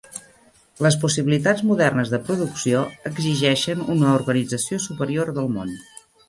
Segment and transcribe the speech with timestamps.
[0.85, 5.77] Les possibilitats modernes de producció exigeixen una organització superior del món.